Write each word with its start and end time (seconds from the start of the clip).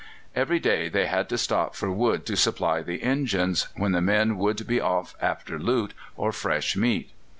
Every 0.35 0.59
day 0.59 0.89
they 0.89 1.05
had 1.05 1.29
to 1.29 1.37
stop 1.37 1.75
for 1.75 1.91
wood 1.91 2.25
to 2.25 2.35
supply 2.35 2.81
the 2.81 3.03
engines, 3.03 3.67
when 3.75 3.91
the 3.91 4.01
men 4.01 4.35
would 4.39 4.65
be 4.65 4.81
off 4.81 5.15
after 5.21 5.59
loot 5.59 5.93
or 6.17 6.31
fresh 6.31 6.75
meat. 6.75 7.11